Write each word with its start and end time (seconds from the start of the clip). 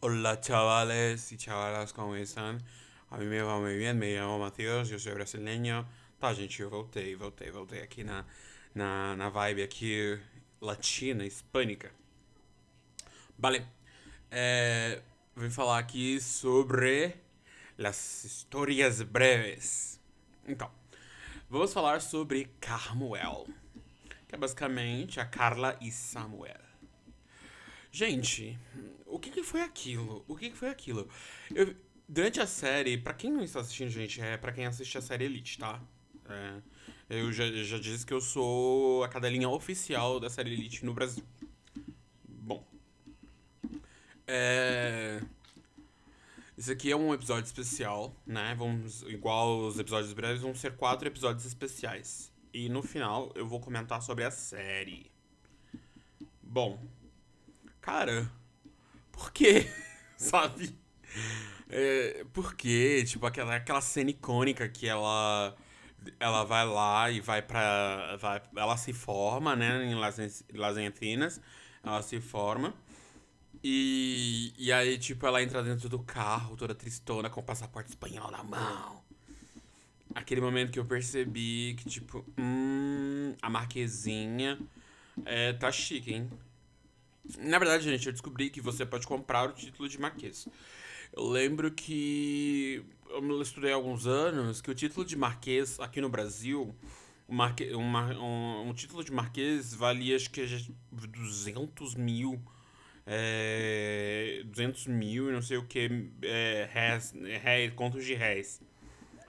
Hola 0.00 0.40
chavales 0.40 1.30
y 1.30 1.36
chavalas, 1.36 1.92
¿cómo 1.92 2.16
están? 2.16 2.60
A 3.10 3.18
mí 3.18 3.26
me 3.26 3.40
va 3.40 3.60
muy 3.60 3.76
bien, 3.76 3.96
me 3.96 4.12
llamo 4.12 4.40
Matheus, 4.40 4.90
eu 4.90 4.98
sou 4.98 5.14
brasileño. 5.14 5.86
Tá, 6.18 6.34
gente, 6.34 6.62
eu 6.62 6.68
voltei, 6.68 7.14
voltei, 7.14 7.50
voltei 7.52 7.80
aqui 7.80 8.02
na, 8.02 8.24
na, 8.74 9.14
na 9.14 9.28
vibe 9.28 9.62
aqui 9.62 10.18
latina, 10.60 11.24
hispânica. 11.24 11.92
Vale, 13.38 13.64
é, 14.32 15.00
vim 15.36 15.50
falar 15.50 15.78
aqui 15.78 16.20
sobre 16.20 17.14
as 17.78 18.24
histórias 18.24 19.00
breves. 19.00 20.00
Então, 20.44 20.68
vamos 21.48 21.72
falar 21.72 22.00
sobre 22.00 22.50
Carmuel, 22.60 23.46
que 24.26 24.34
é 24.34 24.38
basicamente 24.38 25.20
a 25.20 25.24
Carla 25.24 25.76
e 25.80 25.92
Samuel. 25.92 26.65
Gente, 27.90 28.58
o 29.06 29.18
que, 29.18 29.30
que 29.30 29.42
foi 29.42 29.62
aquilo? 29.62 30.24
O 30.28 30.36
que, 30.36 30.50
que 30.50 30.56
foi 30.56 30.68
aquilo? 30.68 31.08
Eu, 31.54 31.74
durante 32.08 32.40
a 32.40 32.46
série, 32.46 32.98
pra 32.98 33.14
quem 33.14 33.32
não 33.32 33.42
está 33.42 33.60
assistindo, 33.60 33.90
gente, 33.90 34.20
é 34.20 34.36
pra 34.36 34.52
quem 34.52 34.66
assiste 34.66 34.98
a 34.98 35.02
série 35.02 35.24
Elite, 35.24 35.58
tá? 35.58 35.82
É, 36.28 36.60
eu 37.08 37.32
já, 37.32 37.46
já 37.50 37.78
disse 37.78 38.04
que 38.04 38.12
eu 38.12 38.20
sou 38.20 39.04
a 39.04 39.08
cadelinha 39.08 39.48
oficial 39.48 40.18
da 40.18 40.28
série 40.28 40.52
Elite 40.52 40.84
no 40.84 40.92
Brasil. 40.92 41.24
Bom. 42.28 42.66
É. 44.26 45.22
Isso 46.56 46.72
aqui 46.72 46.90
é 46.90 46.96
um 46.96 47.12
episódio 47.12 47.44
especial, 47.44 48.16
né? 48.26 48.54
Vamos, 48.56 49.02
igual 49.02 49.66
os 49.66 49.78
episódios 49.78 50.12
breves, 50.14 50.40
vão 50.40 50.54
ser 50.54 50.74
quatro 50.74 51.06
episódios 51.06 51.44
especiais. 51.44 52.32
E 52.52 52.68
no 52.70 52.82
final 52.82 53.30
eu 53.34 53.46
vou 53.46 53.60
comentar 53.60 54.00
sobre 54.00 54.24
a 54.24 54.30
série. 54.30 55.10
Bom, 56.42 56.80
cara, 57.86 58.28
por 59.12 59.32
quê? 59.32 59.70
Sabe? 60.18 60.76
É, 61.70 62.24
por 62.32 62.56
quê? 62.56 63.04
Tipo, 63.06 63.26
aquela, 63.26 63.54
aquela 63.54 63.80
cena 63.80 64.10
icônica 64.10 64.68
que 64.68 64.88
ela 64.88 65.56
ela 66.18 66.42
vai 66.44 66.66
lá 66.66 67.10
e 67.10 67.20
vai 67.20 67.42
pra. 67.42 68.16
Vai, 68.16 68.42
ela 68.56 68.76
se 68.76 68.92
forma, 68.92 69.54
né? 69.54 69.84
Em 69.84 69.94
Las, 69.94 70.18
Encinas. 70.78 71.40
Ela 71.82 72.02
se 72.02 72.20
forma. 72.20 72.74
E, 73.62 74.52
e 74.58 74.72
aí, 74.72 74.98
tipo, 74.98 75.24
ela 75.24 75.40
entra 75.40 75.62
dentro 75.62 75.88
do 75.88 76.00
carro, 76.00 76.56
toda 76.56 76.74
tristona, 76.74 77.30
com 77.30 77.40
o 77.40 77.44
passaporte 77.44 77.90
espanhol 77.90 78.30
na 78.32 78.42
mão. 78.42 79.02
Aquele 80.14 80.40
momento 80.40 80.72
que 80.72 80.78
eu 80.78 80.84
percebi 80.84 81.74
que, 81.78 81.88
tipo, 81.88 82.24
hum, 82.38 83.34
a 83.40 83.48
Marquezinha 83.48 84.58
é, 85.24 85.52
tá 85.52 85.70
chique, 85.70 86.14
hein? 86.14 86.30
Na 87.38 87.58
verdade, 87.58 87.84
gente, 87.84 88.06
eu 88.06 88.12
descobri 88.12 88.50
que 88.50 88.60
você 88.60 88.84
pode 88.84 89.06
comprar 89.06 89.48
o 89.48 89.52
título 89.52 89.88
de 89.88 90.00
Marquês. 90.00 90.48
Eu 91.12 91.28
lembro 91.28 91.70
que 91.70 92.84
eu 93.08 93.42
estudei 93.42 93.72
há 93.72 93.74
alguns 93.74 94.06
anos 94.06 94.60
que 94.60 94.70
o 94.70 94.74
título 94.74 95.04
de 95.04 95.16
Marquês 95.16 95.78
aqui 95.80 96.00
no 96.00 96.08
Brasil, 96.08 96.74
marque, 97.28 97.74
um, 97.74 98.68
um, 98.68 98.74
título 98.74 99.02
de 99.02 99.12
Marquês 99.12 99.74
valia 99.74 100.16
acho 100.16 100.30
que 100.30 100.44
200 100.92 101.94
mil. 101.94 102.40
É, 103.08 104.42
200 104.46 104.88
mil 104.88 105.30
e 105.30 105.32
não 105.32 105.40
sei 105.40 105.56
o 105.56 105.64
que, 105.64 106.10
é, 106.22 106.68
réis, 106.72 107.72
contos 107.74 108.04
de 108.04 108.14
réis. 108.14 108.60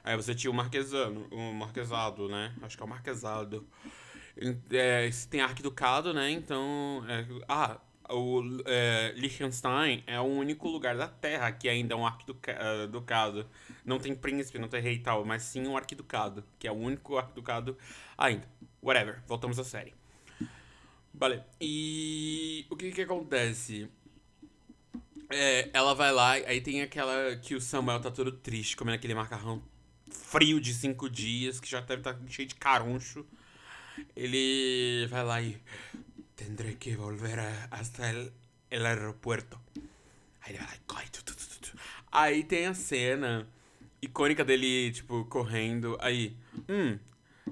Aí 0.03 0.15
você 0.15 0.33
tinha 0.33 0.49
o 0.49 0.53
marquesano, 0.53 1.27
o 1.31 1.53
marquesado, 1.53 2.27
né? 2.27 2.55
Acho 2.61 2.75
que 2.75 2.81
é 2.81 2.85
o 2.85 2.89
marquesado. 2.89 3.67
É, 4.71 5.09
tem 5.29 5.41
arquiducado, 5.41 6.13
né? 6.13 6.31
Então. 6.31 7.03
É, 7.07 7.25
ah, 7.47 7.79
o 8.09 8.41
é, 8.66 9.13
Liechtenstein 9.16 10.03
é 10.08 10.19
o 10.19 10.23
único 10.23 10.67
lugar 10.67 10.97
da 10.97 11.08
Terra 11.08 11.52
que 11.52 11.67
ainda 11.67 11.94
é 11.94 11.97
um 11.97 12.05
arquiducado. 12.05 13.47
Não 13.86 13.99
tem 13.99 14.16
príncipe, 14.16 14.59
não 14.59 14.67
tem 14.67 14.81
rei 14.81 14.95
e 14.95 14.99
tal, 14.99 15.25
mas 15.25 15.44
sim 15.44 15.67
um 15.67 15.77
arquiducado, 15.77 16.44
que 16.59 16.67
é 16.67 16.72
o 16.72 16.75
único 16.75 17.17
arquiducado 17.17 17.77
ainda. 18.17 18.48
Whatever, 18.81 19.21
voltamos 19.27 19.59
à 19.59 19.64
série. 19.64 19.93
Vale, 21.14 21.42
e 21.59 22.65
o 22.70 22.76
que 22.76 22.92
que 22.92 23.02
acontece? 23.02 23.89
É, 25.30 25.70
ela 25.73 25.93
vai 25.93 26.11
lá, 26.11 26.33
aí 26.33 26.61
tem 26.61 26.81
aquela 26.81 27.36
que 27.37 27.55
o 27.55 27.60
Samuel 27.60 27.99
tá 27.99 28.11
todo 28.11 28.31
triste, 28.31 28.77
comendo 28.77 28.95
aquele 28.95 29.15
macarrão 29.15 29.61
frio 30.10 30.61
de 30.61 30.73
cinco 30.73 31.10
dias, 31.10 31.60
que 31.60 31.70
já 31.70 31.81
deve 31.81 32.02
estar 32.02 32.14
tá 32.14 32.20
cheio 32.30 32.48
de 32.48 32.55
caruncho. 32.55 33.26
Ele 34.15 35.08
vai 35.10 35.23
lá 35.23 35.42
e 35.42 35.58
tendré 36.37 36.75
que 36.75 36.95
volver 36.95 37.39
hasta 37.71 38.09
el, 38.09 38.31
el 38.70 38.86
aeropuerto. 38.86 39.59
Aí 40.42 40.53
ele 40.55 40.59
vai 40.59 40.80
corre. 40.86 41.09
Tu, 41.11 41.23
tu, 41.23 41.33
tu, 41.36 41.77
Aí 42.09 42.43
tem 42.43 42.67
a 42.67 42.73
cena 42.73 43.45
icônica 44.02 44.45
dele, 44.45 44.92
tipo, 44.92 45.25
correndo. 45.25 45.98
Aí, 45.99 46.37
hum, 46.70 46.98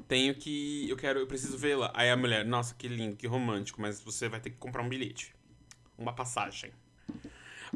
tenho 0.07 0.35
que. 0.35 0.87
Eu 0.87 0.95
quero. 0.95 1.19
Eu 1.19 1.27
preciso 1.27 1.57
vê-la. 1.57 1.91
Aí 1.93 2.09
a 2.09 2.15
mulher, 2.15 2.45
nossa, 2.45 2.73
que 2.75 2.87
lindo, 2.87 3.17
que 3.17 3.27
romântico, 3.27 3.81
mas 3.81 3.99
você 3.99 4.29
vai 4.29 4.39
ter 4.39 4.51
que 4.51 4.57
comprar 4.57 4.83
um 4.83 4.87
bilhete. 4.87 5.35
Uma 5.97 6.13
passagem. 6.13 6.71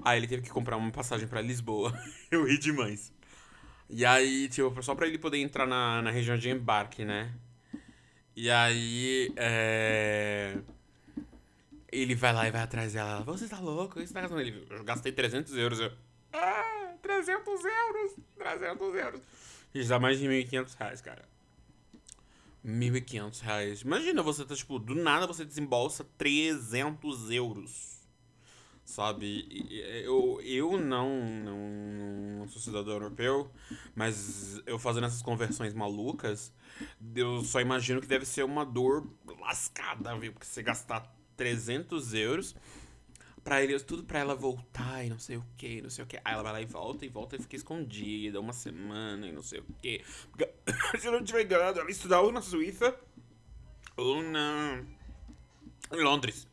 Aí 0.03 0.19
ele 0.19 0.27
teve 0.27 0.43
que 0.43 0.49
comprar 0.49 0.77
uma 0.77 0.91
passagem 0.91 1.27
para 1.27 1.41
Lisboa. 1.41 1.91
eu 2.31 2.45
ri 2.45 2.57
demais. 2.57 3.11
E 3.89 4.05
aí, 4.05 4.47
tipo, 4.47 4.81
só 4.83 4.93
pra 4.93 5.07
ele 5.07 5.17
poder 5.17 5.39
entrar 5.39 5.65
na, 5.65 6.01
na 6.03 6.11
região 6.11 6.37
de 6.37 6.49
embarque, 6.49 7.03
né? 7.03 7.33
E 8.35 8.49
aí. 8.49 9.33
É 9.35 10.55
ele 11.91 12.15
vai 12.15 12.33
lá 12.33 12.47
e 12.47 12.51
vai 12.51 12.61
atrás 12.61 12.93
dela. 12.93 13.21
Você 13.23 13.47
tá 13.47 13.59
louco? 13.59 13.99
Você 13.99 14.13
tá 14.13 14.21
gastando? 14.21 14.41
Ele, 14.41 14.65
eu 14.69 14.83
gastei 14.83 15.11
300 15.11 15.55
euros. 15.57 15.79
Eu, 15.79 15.91
ah, 16.33 16.93
300 17.01 17.47
euros! 17.47 18.15
300 18.37 18.95
euros. 18.95 19.21
Isso 19.73 19.89
dá 19.89 19.99
mais 19.99 20.19
de 20.19 20.27
1.500 20.27 20.75
reais, 20.77 21.01
cara. 21.01 21.27
1.500 22.65 23.41
reais. 23.41 23.81
Imagina 23.81 24.21
você 24.21 24.45
tá, 24.45 24.55
tipo, 24.55 24.79
do 24.79 24.95
nada 24.95 25.25
você 25.27 25.45
desembolsa 25.45 26.05
300 26.17 27.31
euros. 27.31 27.99
Sabe? 28.83 29.47
Eu, 30.03 30.41
eu 30.43 30.77
não, 30.77 31.23
não, 31.43 31.57
não 32.39 32.47
sou 32.47 32.59
cidadão 32.59 32.93
europeu, 32.93 33.51
mas 33.93 34.59
eu 34.65 34.79
fazendo 34.79 35.05
essas 35.05 35.21
conversões 35.21 35.75
malucas, 35.75 36.51
eu 37.15 37.43
só 37.43 37.61
imagino 37.61 38.01
que 38.01 38.07
deve 38.07 38.25
ser 38.25 38.43
uma 38.43 38.65
dor 38.65 39.07
lascada, 39.39 40.17
viu? 40.17 40.33
Porque 40.33 40.47
você 40.47 40.63
gastar 40.63 41.01
300 41.39 42.13
euros 42.13 42.53
pra 43.45 43.63
eles, 43.63 43.81
tudo 43.81 44.03
pra 44.03 44.19
ela 44.19 44.35
voltar 44.35 45.05
e 45.05 45.09
não 45.09 45.17
sei 45.17 45.37
o 45.37 45.45
que, 45.57 45.81
não 45.81 45.89
sei 45.89 46.03
o 46.03 46.07
que. 46.07 46.17
Aí 46.17 46.33
ela 46.33 46.43
vai 46.43 46.51
lá 46.51 46.61
e 46.61 46.65
volta 46.65 47.05
e 47.05 47.07
volta 47.07 47.37
e 47.37 47.39
fica 47.39 47.55
escondida 47.55 48.41
uma 48.41 48.51
semana 48.51 49.25
e 49.25 49.31
não 49.31 49.41
sei 49.41 49.61
o 49.61 49.65
que. 49.81 50.03
Se 50.99 51.07
eu 51.07 51.13
não 51.13 51.23
tiver 51.23 51.43
enganado, 51.43 51.79
ela 51.79 51.89
estudava 51.89 52.23
ou 52.23 52.31
na 52.33 52.41
Suíça 52.41 52.93
ou 53.95 54.21
na. 54.21 54.83
em 55.93 56.03
Londres. 56.03 56.45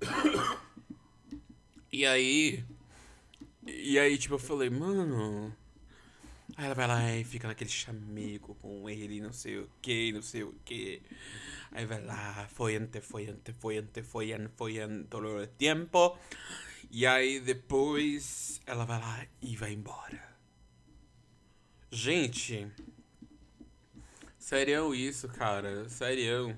E 1.92 2.04
aí. 2.04 2.64
E 3.64 3.96
aí, 4.00 4.18
tipo, 4.18 4.34
eu 4.34 4.38
falei, 4.40 4.68
mano. 4.68 5.54
Aí 6.56 6.66
ela 6.66 6.74
vai 6.74 6.86
lá 6.86 7.16
e 7.16 7.24
fica 7.24 7.48
naquele 7.48 7.70
chamego 7.70 8.54
com 8.56 8.88
ele, 8.88 9.20
não 9.20 9.32
sei 9.32 9.58
o 9.58 9.68
que, 9.82 10.12
não 10.12 10.22
sei 10.22 10.44
o 10.44 10.52
que. 10.64 11.02
Aí 11.72 11.84
vai 11.84 12.00
lá, 12.00 12.46
follante, 12.48 13.00
follante, 13.00 13.52
follante, 13.52 14.02
follante, 14.02 14.50
follante 14.56 15.08
todo 15.08 15.42
o 15.42 15.46
tempo. 15.48 16.16
E 16.92 17.04
aí 17.06 17.40
depois 17.40 18.60
ela 18.66 18.84
vai 18.84 19.00
lá 19.00 19.26
e 19.42 19.56
vai 19.56 19.72
embora. 19.72 20.22
Gente, 21.90 22.70
sério 24.38 24.94
isso, 24.94 25.28
cara, 25.28 25.88
sério. 25.88 26.56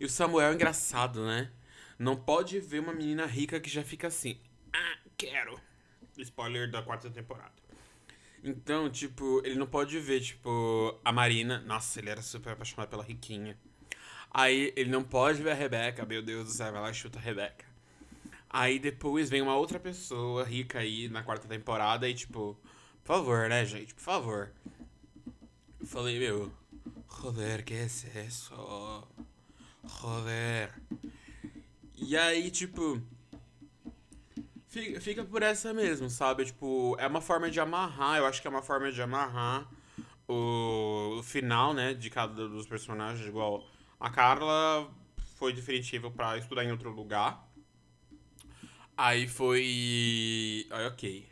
E 0.00 0.06
o 0.06 0.08
Samuel 0.08 0.52
é 0.52 0.54
engraçado, 0.54 1.26
né? 1.26 1.50
Não 1.98 2.16
pode 2.16 2.60
ver 2.60 2.78
uma 2.78 2.94
menina 2.94 3.26
rica 3.26 3.60
que 3.60 3.68
já 3.68 3.82
fica 3.82 4.06
assim. 4.06 4.40
Ah, 4.72 4.98
quero. 5.18 5.60
Spoiler 6.16 6.70
da 6.70 6.82
quarta 6.82 7.10
temporada. 7.10 7.67
Então, 8.42 8.88
tipo, 8.88 9.42
ele 9.44 9.56
não 9.56 9.66
pode 9.66 9.98
ver, 9.98 10.20
tipo, 10.20 10.98
a 11.04 11.12
Marina. 11.12 11.60
Nossa, 11.60 11.98
ele 11.98 12.10
era 12.10 12.22
super 12.22 12.52
apaixonado 12.52 12.88
pela 12.88 13.02
Riquinha. 13.02 13.58
Aí 14.30 14.72
ele 14.76 14.90
não 14.90 15.02
pode 15.02 15.42
ver 15.42 15.50
a 15.50 15.54
Rebeca, 15.54 16.04
meu 16.04 16.22
Deus 16.22 16.44
do 16.44 16.50
céu, 16.50 16.72
vai 16.72 16.82
lá 16.82 16.90
e 16.90 16.94
chuta 16.94 17.18
a 17.18 17.22
Rebeca. 17.22 17.64
Aí 18.50 18.78
depois 18.78 19.28
vem 19.28 19.42
uma 19.42 19.56
outra 19.56 19.78
pessoa 19.78 20.44
rica 20.44 20.78
aí 20.78 21.08
na 21.08 21.22
quarta 21.22 21.46
temporada 21.46 22.08
e 22.08 22.14
tipo, 22.14 22.58
por 23.04 23.14
favor, 23.14 23.48
né, 23.48 23.64
gente, 23.64 23.94
por 23.94 24.02
favor. 24.02 24.52
Eu 25.80 25.86
falei, 25.86 26.18
meu, 26.18 26.52
joder, 27.20 27.64
que 27.64 27.74
é 27.74 27.84
isso? 27.84 28.06
Joder. 30.00 30.72
E 31.96 32.16
aí, 32.16 32.50
tipo, 32.50 33.02
fica, 34.68 35.00
fica 35.00 35.24
por 35.24 35.42
essa 35.42 35.74
mesmo, 35.74 36.08
sabe? 36.08 36.44
Tipo, 36.44 36.96
é 36.98 37.06
uma 37.06 37.20
forma 37.20 37.50
de 37.50 37.58
amarrar, 37.58 38.18
eu 38.18 38.26
acho 38.26 38.40
que 38.40 38.46
é 38.46 38.50
uma 38.50 38.62
forma 38.62 38.92
de 38.92 39.02
amarrar 39.02 39.68
o, 40.28 41.16
o 41.18 41.22
final, 41.22 41.74
né, 41.74 41.94
de 41.94 42.10
cada 42.10 42.48
dos 42.48 42.66
personagens, 42.66 43.26
igual 43.26 43.66
a 43.98 44.10
Carla 44.10 44.88
foi 45.36 45.52
definitiva 45.52 46.10
para 46.10 46.38
estudar 46.38 46.64
em 46.64 46.70
outro 46.70 46.90
lugar. 46.90 47.48
Aí 48.96 49.28
foi. 49.28 50.66
Aí, 50.70 50.86
ok. 50.86 51.28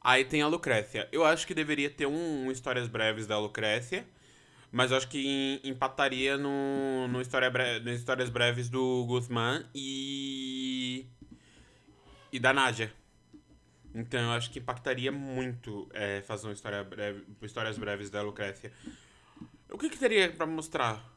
Aí 0.00 0.24
tem 0.26 0.42
a 0.42 0.46
Lucrécia. 0.46 1.08
Eu 1.10 1.24
acho 1.24 1.46
que 1.46 1.54
deveria 1.54 1.88
ter 1.88 2.06
um, 2.06 2.46
um 2.46 2.50
Histórias 2.52 2.86
Breves 2.88 3.26
da 3.26 3.38
Lucrécia. 3.38 4.06
Mas 4.70 4.90
eu 4.90 4.96
acho 4.96 5.08
que 5.08 5.60
empataria 5.64 6.36
no, 6.36 7.06
no, 7.08 7.20
história 7.20 7.48
bre... 7.48 7.78
no 7.80 7.90
Histórias 7.92 8.28
Breves 8.28 8.68
do 8.68 9.04
Guzmán 9.06 9.64
e. 9.74 11.06
E 12.34 12.40
da 12.40 12.52
Nádia. 12.52 12.92
Então 13.94 14.20
eu 14.20 14.30
acho 14.32 14.50
que 14.50 14.58
impactaria 14.58 15.12
muito 15.12 15.88
é, 15.94 16.20
fazer 16.22 16.48
uma 16.48 16.52
história 16.52 16.82
breve, 16.82 17.24
histórias 17.40 17.78
breves 17.78 18.10
da 18.10 18.22
Lucrécia. 18.22 18.72
O 19.70 19.78
que, 19.78 19.88
que 19.88 19.96
teria 19.96 20.32
para 20.32 20.44
mostrar? 20.44 21.08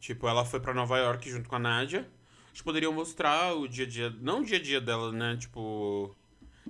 Tipo, 0.00 0.26
ela 0.26 0.44
foi 0.44 0.58
para 0.58 0.74
Nova 0.74 0.98
York 0.98 1.30
junto 1.30 1.48
com 1.48 1.54
a 1.54 1.60
Nádia. 1.60 2.10
Eles 2.48 2.62
poderiam 2.62 2.92
mostrar 2.92 3.54
o 3.54 3.68
dia 3.68 3.84
a 3.84 3.88
dia. 3.88 4.10
Não 4.20 4.40
o 4.40 4.44
dia 4.44 4.58
a 4.58 4.60
dia 4.60 4.80
dela, 4.80 5.12
né? 5.12 5.36
Tipo. 5.36 6.16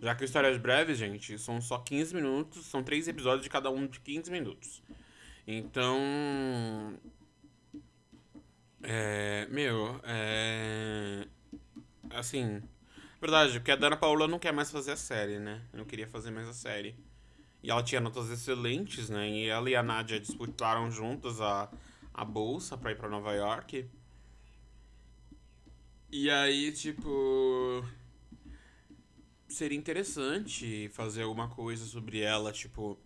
Já 0.03 0.15
que 0.15 0.27
histórias 0.27 0.59
breves, 0.59 0.99
gente, 0.99 1.39
são 1.39 1.59
só 1.63 1.79
15 1.79 2.15
minutos. 2.15 2.67
São 2.67 2.83
três 2.83 3.09
episódios 3.09 3.45
de 3.45 3.49
cada 3.49 3.71
um 3.71 3.87
de 3.87 3.99
15 4.01 4.31
minutos. 4.31 4.83
Então. 5.47 6.99
É. 8.83 9.47
Meu, 9.51 9.99
é. 10.05 11.27
Assim. 12.11 12.61
Verdade, 13.27 13.55
porque 13.55 13.73
a 13.73 13.77
Dana 13.77 13.97
Paula 13.97 14.29
não 14.29 14.39
quer 14.39 14.53
mais 14.53 14.71
fazer 14.71 14.93
a 14.93 14.97
série, 14.97 15.41
né? 15.41 15.61
Eu 15.73 15.79
não 15.81 15.85
queria 15.85 16.07
fazer 16.07 16.31
mais 16.31 16.47
a 16.49 16.53
série. 16.53 16.95
E 17.61 17.69
ela 17.69 17.83
tinha 17.83 18.01
notas 18.01 18.31
excelentes, 18.31 19.11
né? 19.11 19.29
E 19.29 19.49
ela 19.49 19.69
e 19.69 19.75
a 19.75 19.83
Nadia 19.83 20.21
disputaram 20.21 20.89
juntas 20.93 21.41
a, 21.41 21.69
a 22.15 22.25
bolsa 22.25 22.79
pra 22.79 22.93
ir 22.93 22.97
pra 22.97 23.09
Nova 23.09 23.33
York. 23.35 23.85
E 26.13 26.31
aí, 26.31 26.71
tipo. 26.71 27.85
Seria 29.49 29.77
interessante 29.77 30.89
fazer 30.91 31.23
alguma 31.25 31.49
coisa 31.49 31.85
sobre 31.85 32.21
ela, 32.21 32.53
tipo. 32.53 32.97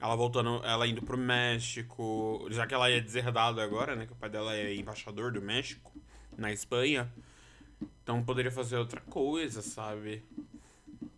Ela 0.00 0.16
voltando, 0.16 0.64
ela 0.64 0.84
indo 0.84 1.00
pro 1.00 1.16
México. 1.16 2.44
Já 2.50 2.66
que 2.66 2.74
ela 2.74 2.90
é 2.90 3.00
deserdada 3.00 3.62
agora, 3.62 3.94
né? 3.94 4.04
Que 4.04 4.12
o 4.14 4.16
pai 4.16 4.30
dela 4.30 4.52
é 4.52 4.74
embaixador 4.74 5.30
do 5.30 5.40
México, 5.40 5.92
na 6.36 6.52
Espanha. 6.52 7.08
Então 8.02 8.22
poderia 8.22 8.50
fazer 8.50 8.76
outra 8.76 9.00
coisa, 9.00 9.62
sabe? 9.62 10.22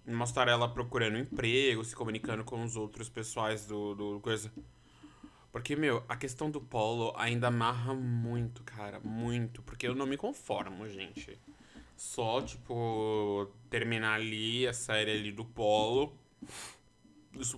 Mostrar 0.06 0.49
ela 0.49 0.69
procurando 0.69 1.19
emprego, 1.19 1.85
se 1.85 1.94
comunicando 1.94 2.44
com 2.44 2.62
os 2.62 2.76
outros 2.76 3.09
pessoais 3.09 3.67
do, 3.67 3.94
do 3.94 4.20
coisa. 4.20 4.53
Porque, 5.53 5.76
meu, 5.76 6.03
a 6.09 6.17
questão 6.17 6.50
do 6.50 6.61
polo 6.61 7.12
ainda 7.14 7.49
amarra 7.49 7.93
muito, 7.93 8.62
cara. 8.62 8.99
Muito. 9.00 9.61
Porque 9.62 9.87
eu 9.87 9.94
não 9.94 10.06
me 10.06 10.17
conformo, 10.17 10.88
gente. 10.88 11.38
Só, 11.94 12.41
tipo, 12.41 13.50
terminar 13.69 14.14
ali 14.14 14.67
a 14.67 14.73
série 14.73 15.12
ali 15.12 15.31
do 15.31 15.44
polo. 15.44 16.17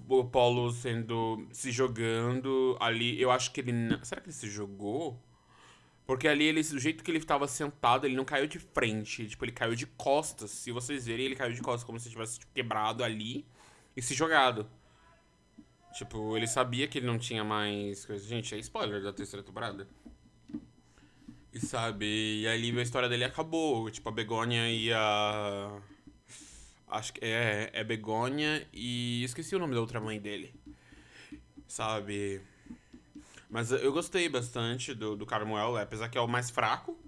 O 0.09 0.25
polo 0.25 0.73
sendo. 0.73 1.47
se 1.53 1.71
jogando 1.71 2.77
ali. 2.81 3.21
Eu 3.21 3.31
acho 3.31 3.53
que 3.53 3.61
ele. 3.61 3.73
Será 4.03 4.21
que 4.21 4.27
ele 4.27 4.35
se 4.35 4.51
jogou? 4.51 5.21
Porque 6.06 6.29
ali, 6.29 6.45
ele, 6.45 6.62
do 6.62 6.79
jeito 6.79 7.03
que 7.03 7.11
ele 7.11 7.19
estava 7.19 7.49
sentado, 7.49 8.06
ele 8.06 8.15
não 8.15 8.25
caiu 8.25 8.47
de 8.47 8.59
frente. 8.59 9.27
Tipo, 9.27 9.45
ele 9.45 9.53
caiu 9.53 9.75
de 9.75 9.87
costas. 9.87 10.51
Se 10.51 10.71
vocês 10.71 11.06
verem, 11.06 11.27
ele 11.27 11.37
caiu 11.37 11.53
de 11.53 11.62
costas, 11.62 11.85
como 11.85 11.99
se 11.99 12.11
tivesse 12.11 12.39
tipo, 12.39 12.53
quebrado 12.53 13.03
ali 13.03 13.47
e 13.97 14.03
se 14.03 14.15
jogado. 14.15 14.69
Tipo, 15.95 16.37
ele 16.37 16.47
sabia 16.47 16.87
que 16.89 16.99
ele 16.99 17.06
não 17.06 17.19
tinha 17.19 17.43
mais 17.43 18.05
coisa. 18.05 18.27
Gente, 18.27 18.55
é 18.55 18.59
spoiler 18.59 19.03
da 19.03 19.12
terceira 19.12 19.43
temporada. 19.43 19.89
E 21.53 21.61
sabe, 21.61 22.41
e 22.41 22.49
ali 22.49 22.77
a 22.79 22.83
história 22.83 23.09
dele 23.09 23.25
acabou. 23.25 23.91
Tipo, 23.91 24.09
a 24.09 24.12
Begônia 24.12 24.69
e 24.69 24.93
a. 24.93 25.81
Acho 26.89 27.15
que 27.15 27.25
é, 27.25 27.71
é 27.73 27.85
Begônia 27.85 28.67
e. 28.73 29.23
Esqueci 29.25 29.55
o 29.55 29.59
nome 29.59 29.75
da 29.75 29.81
outra 29.81 30.01
mãe 30.01 30.21
dele. 30.21 30.53
Sabe? 31.67 32.43
Mas 33.55 33.71
eu 33.71 33.93
gostei 33.93 34.29
bastante 34.29 34.93
do, 34.93 35.15
do 35.15 35.25
Carmuel, 35.25 35.77
apesar 35.77 36.09
que 36.09 36.19
é 36.19 36.21
o 36.21 36.27
mais 36.27 36.51
fraco 36.51 36.99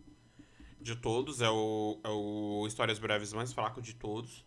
de 0.81 0.95
todos, 0.95 1.41
é 1.41 1.51
o, 1.51 1.99
é 2.05 2.09
o 2.09 2.65
Histórias 2.69 3.01
Breves 3.01 3.33
mais 3.33 3.53
fraco 3.53 3.83
de 3.83 3.93
todos. 3.97 4.47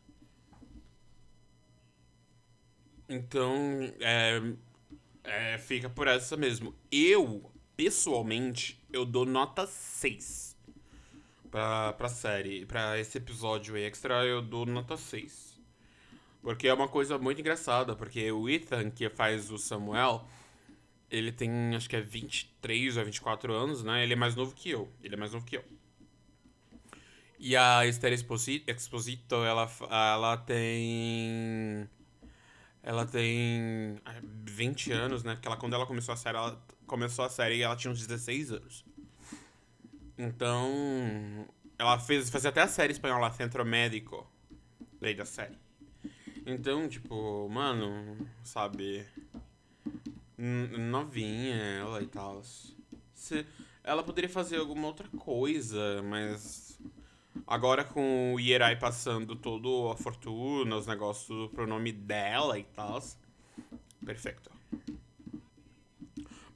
Então, 3.09 3.53
é, 3.99 4.41
é, 5.25 5.57
fica 5.57 5.89
por 5.89 6.07
essa 6.07 6.37
mesmo. 6.37 6.73
Eu, 6.89 7.51
pessoalmente, 7.75 8.81
eu 8.93 9.03
dou 9.03 9.25
nota 9.25 9.67
6 9.67 10.55
pra, 11.51 11.91
pra 11.91 12.07
série. 12.07 12.65
Pra 12.65 12.97
esse 12.97 13.17
episódio 13.17 13.75
extra, 13.75 14.23
eu 14.23 14.41
dou 14.41 14.65
nota 14.65 14.95
6. 14.95 15.59
Porque 16.41 16.69
é 16.69 16.73
uma 16.73 16.87
coisa 16.87 17.17
muito 17.17 17.41
engraçada, 17.41 17.93
porque 17.93 18.31
o 18.31 18.47
Ethan, 18.47 18.89
que 18.89 19.09
faz 19.09 19.51
o 19.51 19.57
Samuel 19.57 20.25
ele 21.11 21.31
tem, 21.31 21.75
acho 21.75 21.89
que 21.89 21.95
é 21.95 22.01
23 22.01 22.97
ou 22.97 23.05
24 23.05 23.53
anos, 23.53 23.83
né? 23.83 24.03
Ele 24.03 24.13
é 24.13 24.15
mais 24.15 24.35
novo 24.35 24.53
que 24.53 24.69
eu. 24.69 24.91
Ele 25.03 25.15
é 25.15 25.17
mais 25.17 25.31
novo 25.31 25.45
que 25.45 25.57
eu. 25.57 25.63
E 27.39 27.55
a 27.55 27.85
Esther 27.85 28.13
Exposito, 28.13 29.35
ela, 29.35 29.69
ela 29.89 30.37
tem. 30.37 31.89
Ela 32.83 33.05
tem 33.05 33.97
20 34.45 34.91
anos, 34.91 35.23
né? 35.23 35.33
Porque 35.35 35.47
ela, 35.47 35.57
quando 35.57 35.73
ela 35.73 35.85
começou 35.85 36.13
a 36.13 36.17
série, 36.17 36.37
ela 36.37 36.61
começou 36.85 37.25
a 37.25 37.29
série 37.29 37.57
e 37.57 37.61
ela 37.61 37.75
tinha 37.75 37.91
uns 37.91 38.05
16 38.05 38.51
anos. 38.51 38.85
Então. 40.17 41.47
Ela 41.77 41.97
fez, 41.97 42.29
fazia 42.29 42.49
até 42.49 42.61
a 42.61 42.67
série 42.67 42.91
espanhola 42.91 43.31
Centro 43.31 43.65
Médico. 43.65 44.29
Lei 44.99 45.15
da 45.15 45.23
série. 45.23 45.57
Então, 46.45 46.89
tipo, 46.89 47.47
mano, 47.47 48.27
sabe 48.43 49.05
novinha 50.39 51.55
ela 51.55 52.01
e 52.01 52.07
tal. 52.07 52.41
Se, 53.13 53.45
ela 53.83 54.03
poderia 54.03 54.29
fazer 54.29 54.57
alguma 54.57 54.87
outra 54.87 55.07
coisa, 55.17 56.01
mas 56.03 56.79
agora 57.45 57.83
com 57.83 58.33
o 58.33 58.39
Ierai 58.39 58.77
passando 58.77 59.35
toda 59.35 59.93
a 59.93 59.97
fortuna, 59.97 60.75
os 60.77 60.87
negócios 60.87 61.51
pro 61.51 61.67
nome 61.67 61.91
dela 61.91 62.57
e 62.57 62.63
tal. 62.63 63.01
Perfeito. 64.05 64.49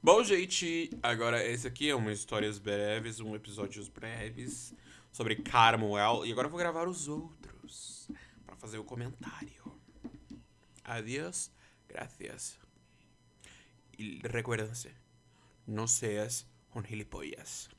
Bom, 0.02 0.22
gente, 0.22 0.90
agora 1.02 1.42
esse 1.44 1.66
aqui 1.66 1.88
é 1.88 1.94
uma 1.94 2.12
histórias 2.12 2.58
breves, 2.58 3.20
um 3.20 3.34
episódios 3.34 3.88
breves 3.88 4.74
sobre 5.10 5.36
Carmuel. 5.36 6.26
E 6.26 6.32
agora 6.32 6.46
eu 6.46 6.50
vou 6.50 6.58
gravar 6.58 6.86
os 6.88 7.08
outros 7.08 8.08
para 8.44 8.54
fazer 8.56 8.78
o 8.78 8.84
comentário. 8.84 9.64
Adiós, 10.84 11.50
gracias. 11.88 12.63
Y 13.96 14.20
recuérdense, 14.22 14.94
no 15.66 15.86
seas 15.88 16.48
un 16.74 16.84
gilipollas. 16.84 17.70